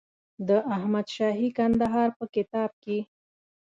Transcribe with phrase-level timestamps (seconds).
[0.47, 2.99] د احمدشاهي کندهار په کتاب کې.